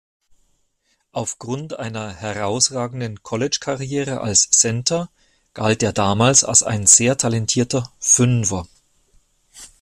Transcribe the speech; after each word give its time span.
Aufgrund 1.11 1.77
einer 1.77 2.11
herausragenden 2.11 3.21
College-Karriere 3.21 4.21
als 4.21 4.49
Center 4.49 5.11
galt 5.53 5.83
er 5.83 5.93
damals 5.93 6.43
als 6.43 6.63
ein 6.63 6.87
sehr 6.87 7.17
talentierter 7.19 7.93
„Fünfer“. 7.99 8.65